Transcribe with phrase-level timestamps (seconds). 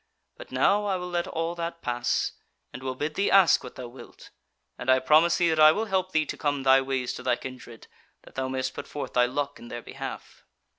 [0.35, 2.31] But now I will let all that pass,
[2.73, 4.31] and will bid thee ask what thou wilt;
[4.75, 7.35] and I promise thee that I will help thee to come thy ways to thy
[7.35, 7.85] kindred,
[8.23, 10.43] that thou mayst put forth thy luck in their behalf."